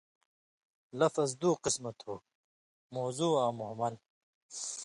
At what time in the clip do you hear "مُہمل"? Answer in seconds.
3.59-3.93